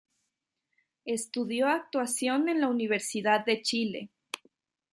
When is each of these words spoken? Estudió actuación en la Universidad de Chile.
Estudió 1.05 1.67
actuación 1.67 2.49
en 2.49 2.59
la 2.59 2.69
Universidad 2.69 3.45
de 3.45 3.61
Chile. 3.61 4.09